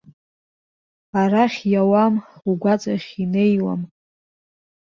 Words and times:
Арахь 1.21 1.59
иауам, 1.71 2.15
угәаҵахь 2.49 3.09
инеиуам. 3.23 3.81